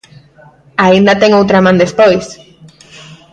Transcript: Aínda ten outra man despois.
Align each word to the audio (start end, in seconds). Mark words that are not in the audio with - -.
Aínda 0.85 1.19
ten 1.21 1.31
outra 1.39 1.63
man 1.65 1.81
despois. 1.83 2.25